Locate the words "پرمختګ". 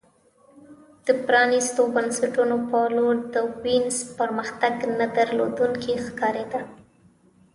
4.19-4.75